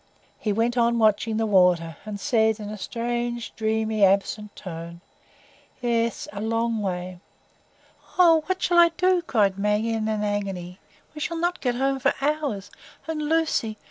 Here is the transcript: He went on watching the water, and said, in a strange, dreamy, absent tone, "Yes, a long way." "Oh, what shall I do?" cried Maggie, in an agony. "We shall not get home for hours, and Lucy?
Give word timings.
He 0.39 0.51
went 0.51 0.77
on 0.79 0.97
watching 0.97 1.37
the 1.37 1.45
water, 1.45 1.95
and 2.07 2.19
said, 2.19 2.59
in 2.59 2.71
a 2.71 2.77
strange, 2.79 3.53
dreamy, 3.55 4.03
absent 4.03 4.55
tone, 4.55 4.99
"Yes, 5.79 6.27
a 6.33 6.41
long 6.41 6.79
way." 6.81 7.19
"Oh, 8.17 8.41
what 8.47 8.59
shall 8.63 8.79
I 8.79 8.89
do?" 8.97 9.21
cried 9.21 9.59
Maggie, 9.59 9.93
in 9.93 10.07
an 10.07 10.23
agony. 10.23 10.79
"We 11.13 11.21
shall 11.21 11.37
not 11.37 11.61
get 11.61 11.75
home 11.75 11.99
for 11.99 12.15
hours, 12.19 12.71
and 13.07 13.21
Lucy? 13.29 13.77